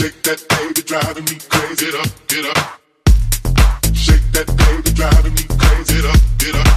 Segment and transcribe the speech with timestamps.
[0.00, 1.84] Shake that baby, driving me crazy.
[1.84, 2.80] Get up, get up.
[3.92, 5.92] Shake that baby, driving me crazy.
[5.92, 6.72] Get up, get up.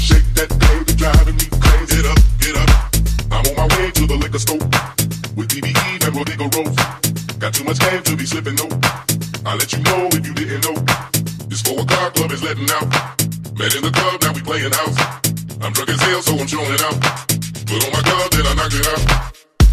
[0.00, 2.00] Shake that baby, driving me crazy.
[2.00, 2.70] Get up, get up.
[3.28, 4.64] I'm on my way to the liquor store
[5.36, 6.72] with DBE and Rodrigo Rose.
[7.36, 8.72] Got too much game to be slipping though.
[9.44, 10.80] I let you know if you didn't know.
[11.52, 12.88] This four o'clock club is letting out.
[13.60, 14.96] Met in the club, now we playing house.
[15.60, 16.96] I'm drunk as hell, so I'm showing out.
[17.68, 19.04] Put on my glove, then I knock it out.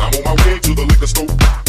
[0.04, 1.69] I'm on my way to the liquor store.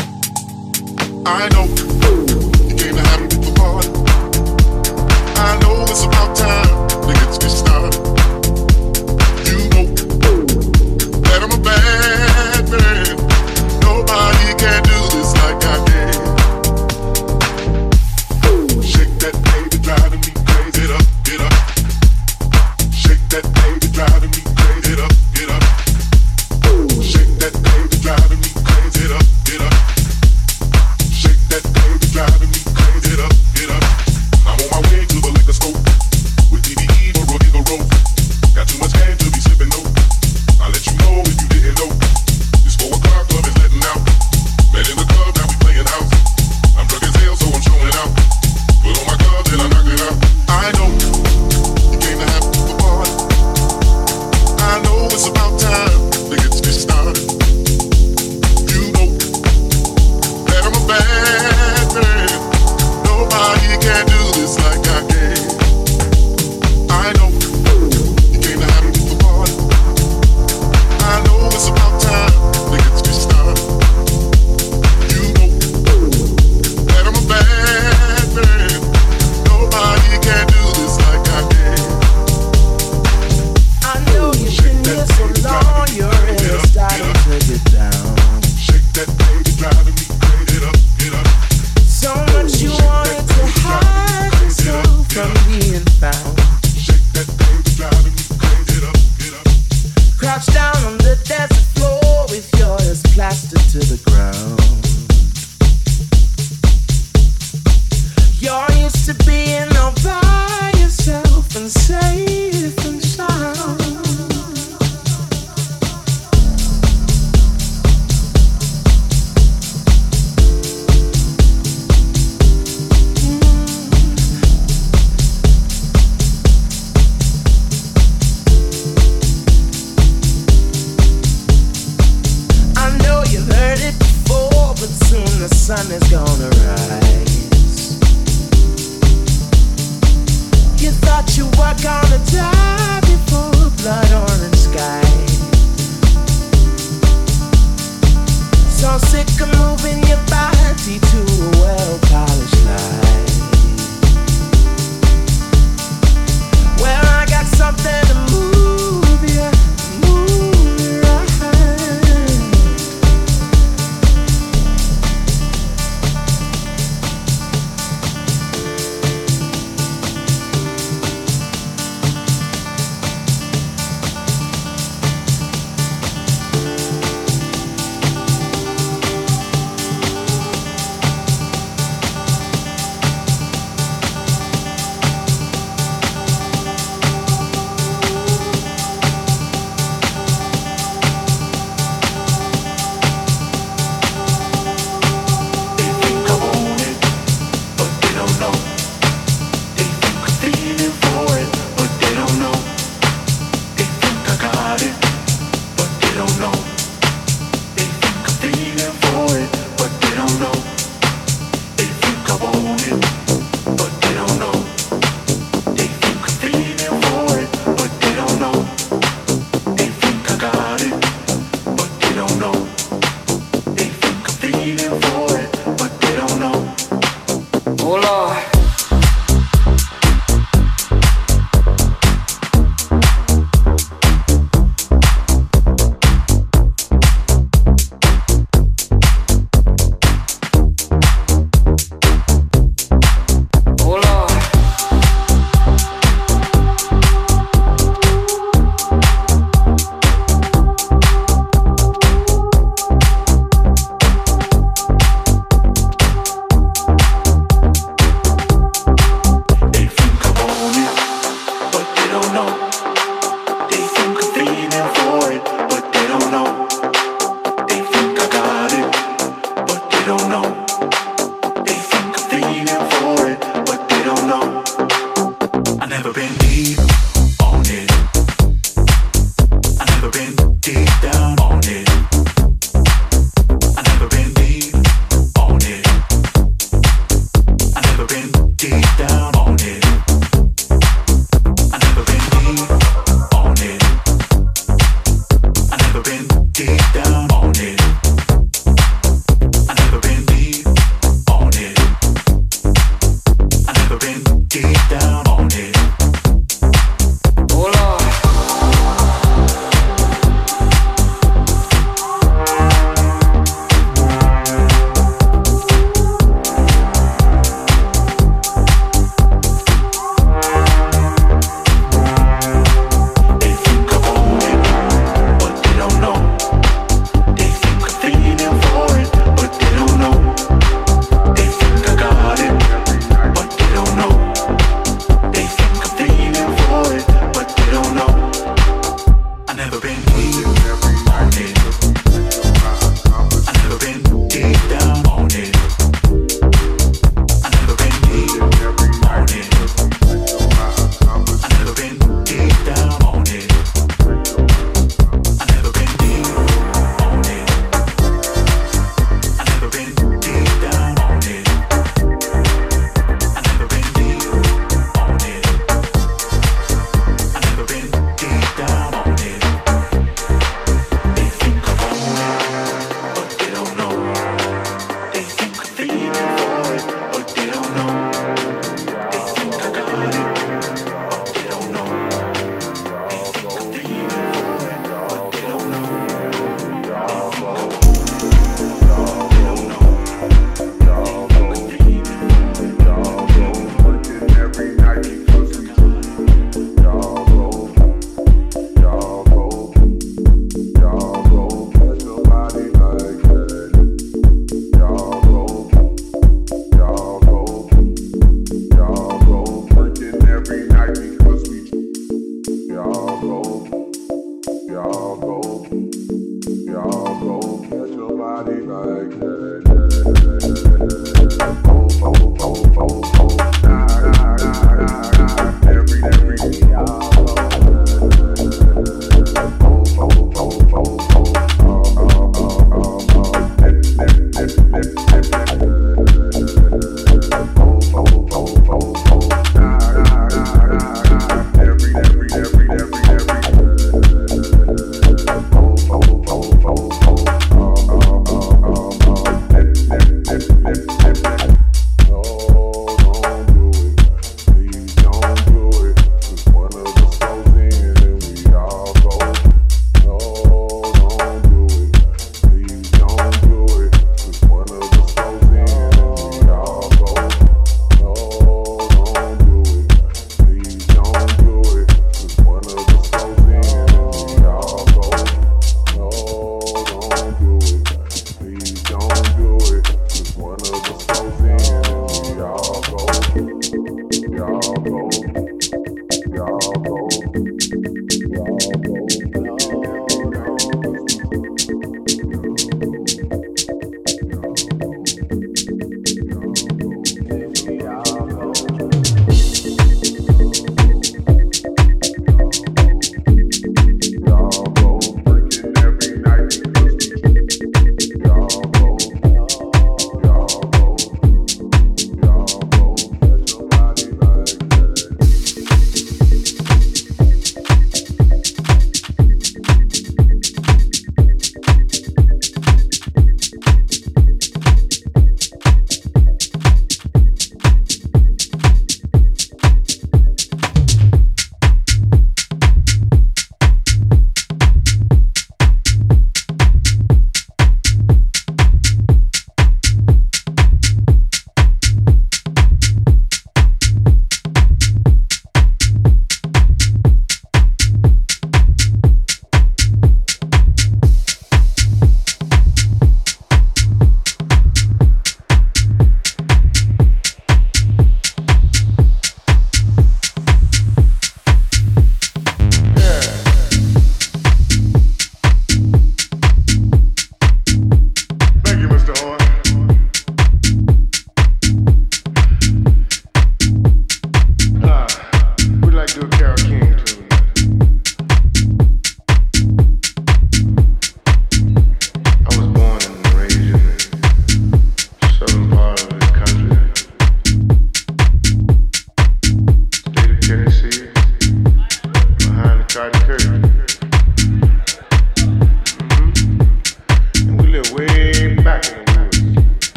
[1.23, 1.65] I know
[2.67, 3.27] you came to have me.
[5.37, 7.95] I know it's about time to get started.
[9.45, 9.85] You know
[11.21, 13.17] that I'm a bad man.
[13.81, 14.90] Nobody can.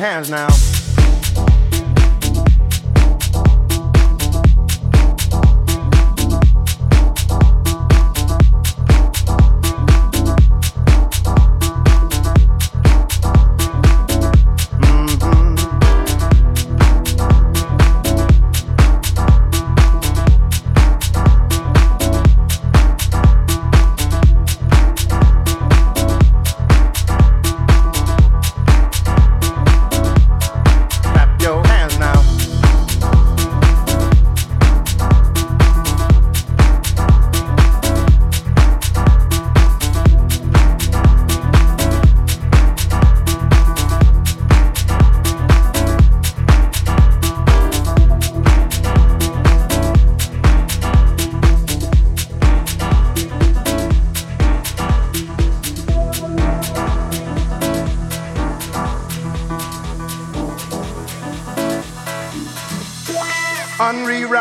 [0.00, 0.69] Hands now.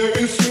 [0.00, 0.49] Yeah.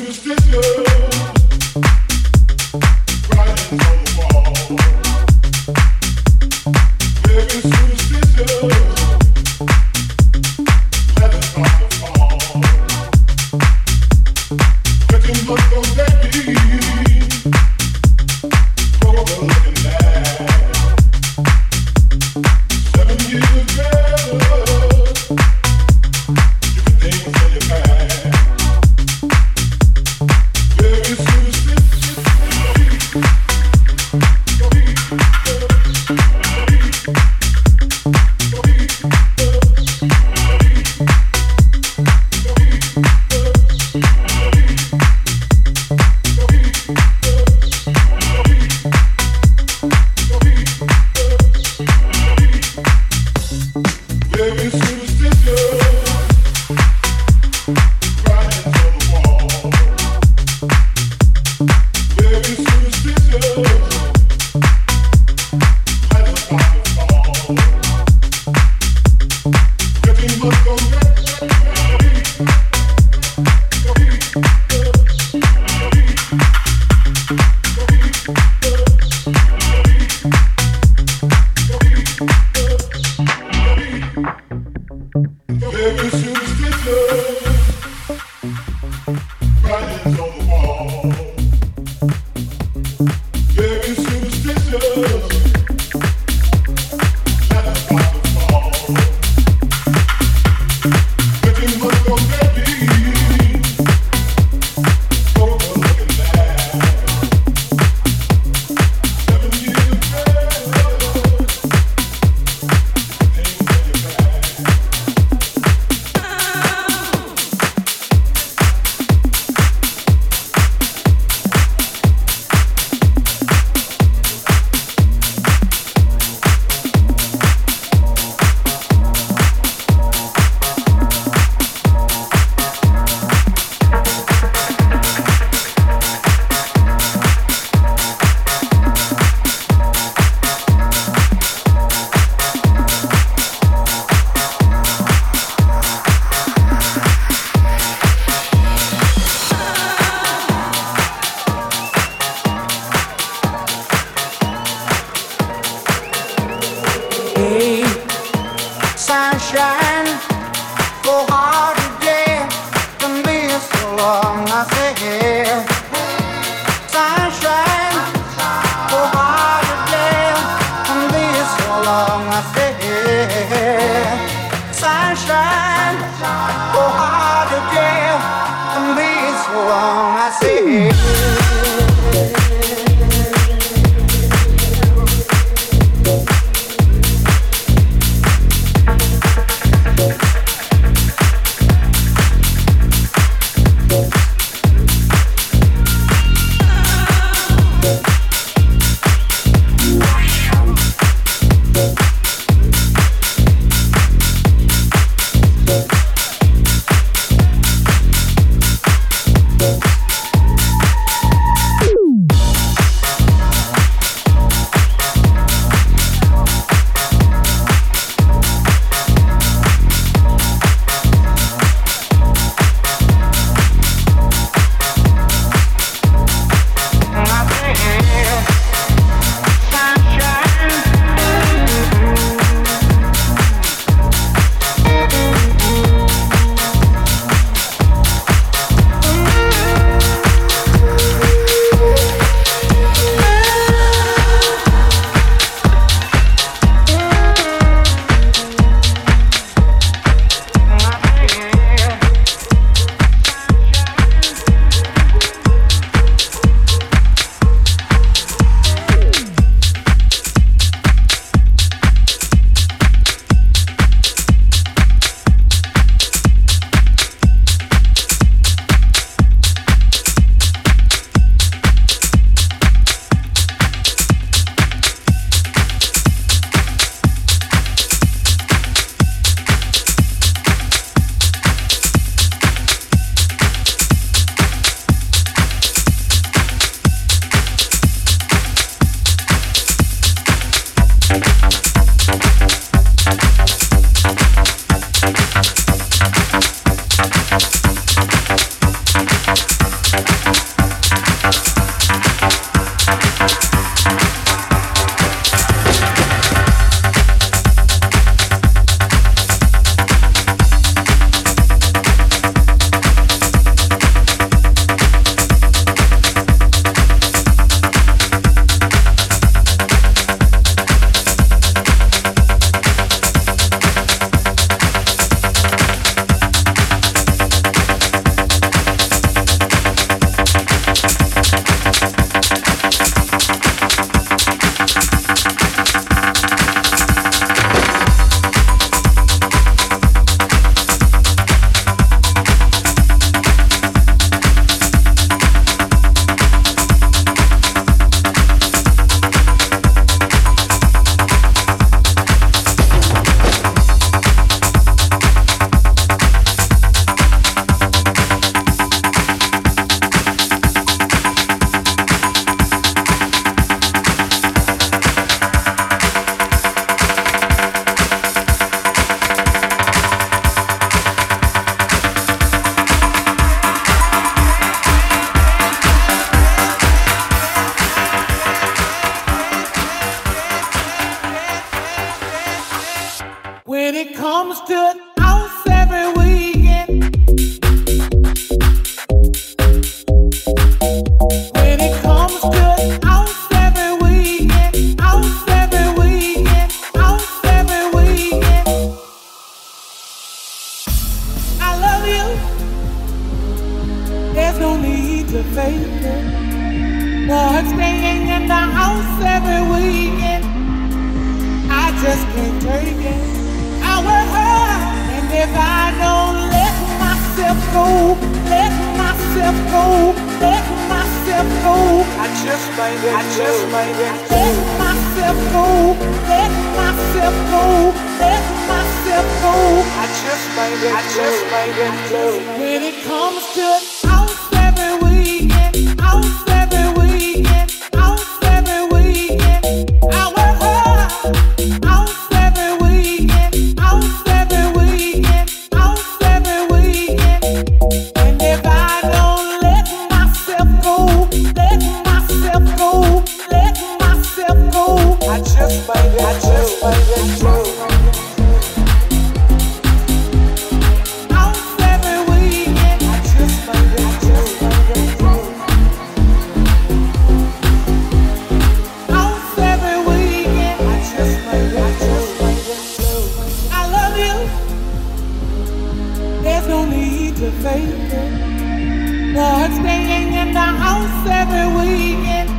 [476.65, 479.13] need to face it.
[479.13, 482.30] But staying in the house every weekend,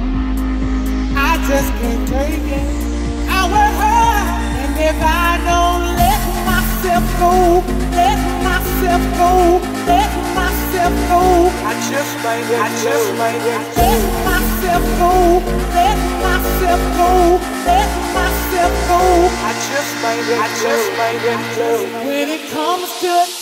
[1.16, 2.68] I just can't take it.
[3.28, 4.26] I work hard,
[4.62, 7.35] and if I don't let myself go,
[7.92, 9.33] let myself go,
[9.87, 11.22] let myself go,
[11.66, 13.64] I just might get, I just might let
[14.24, 15.12] myself go,
[15.74, 17.11] let myself go,
[17.66, 19.02] let myself go,
[19.44, 21.20] I just might get, I just might
[22.06, 23.39] when it comes to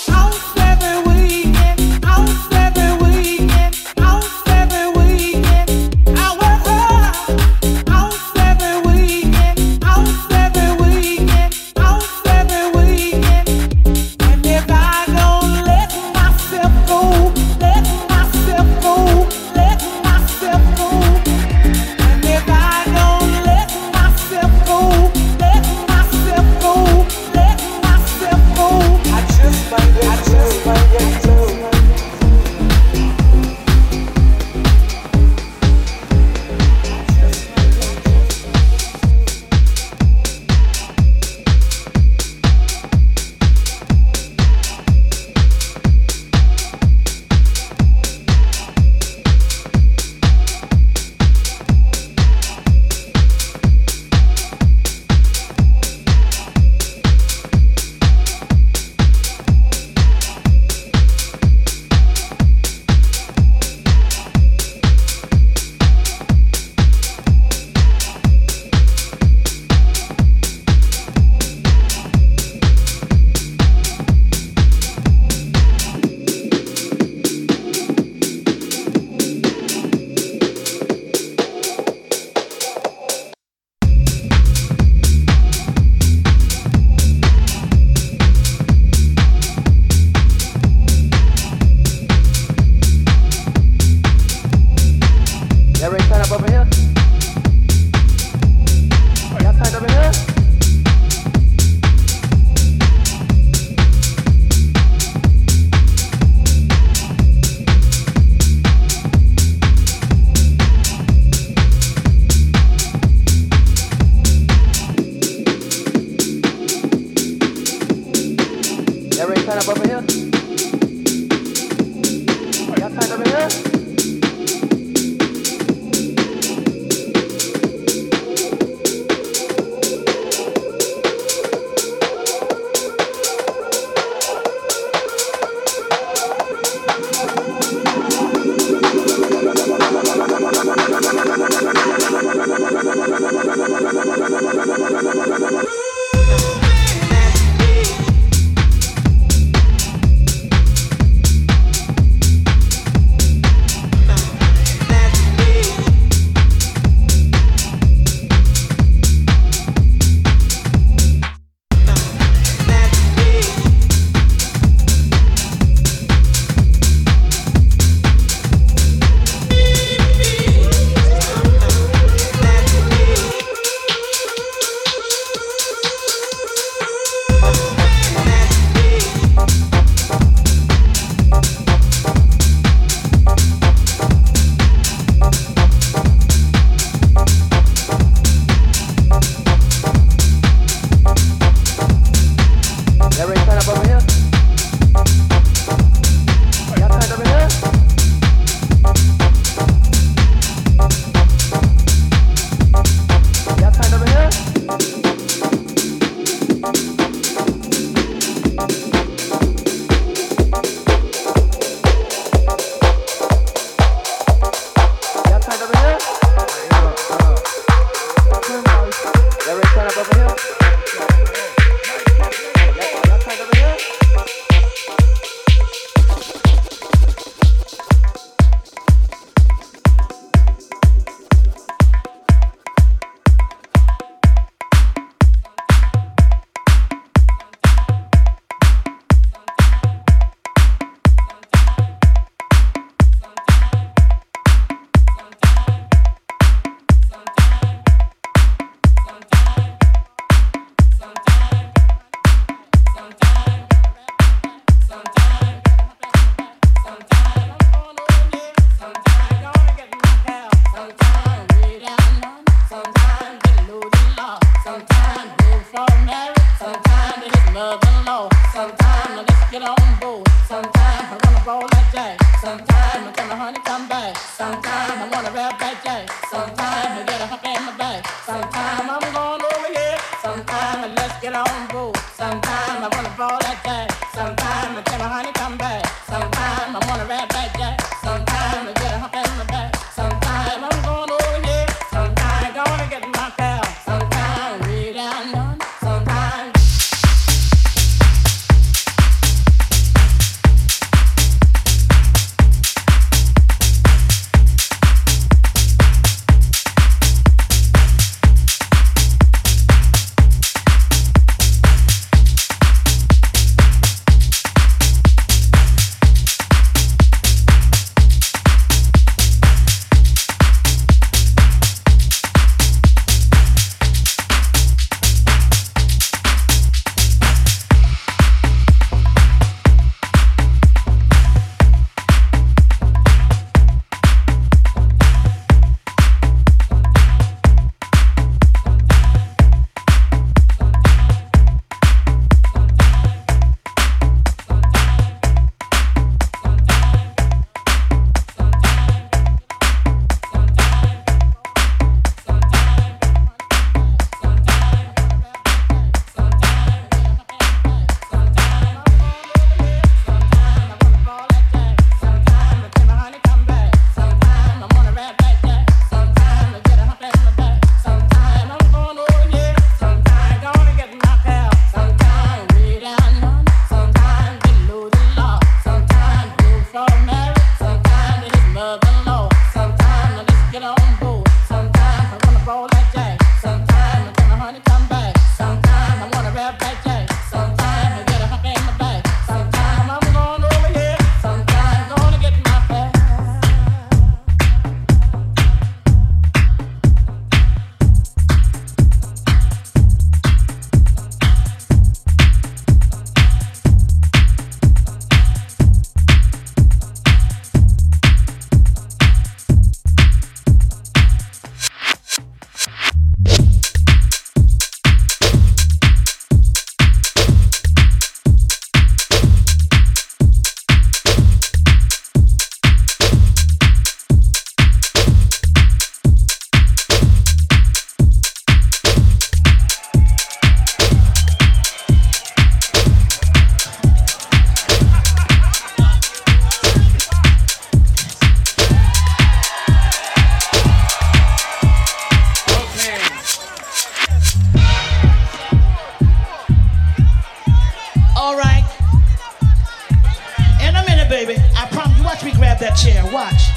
[452.59, 453.05] grab that chair.
[453.13, 453.51] Watch.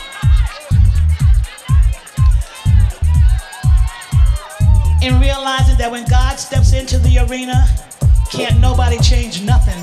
[5.03, 7.67] And realizing that when God steps into the arena,
[8.31, 9.81] can't nobody change nothing.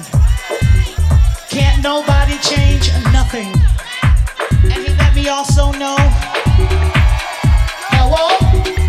[1.50, 3.52] Can't nobody change nothing.
[4.64, 5.96] And he let me also know.
[7.90, 8.87] Hello?